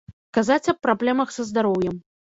[0.37, 1.95] Казаць аб праблемах са здароўем.